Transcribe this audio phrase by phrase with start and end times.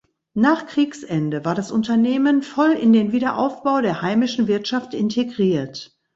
[0.33, 5.95] Nach Kriegsende war das Unternehmen voll in den Wiederaufbau der heimischen Wirtschaft integriert.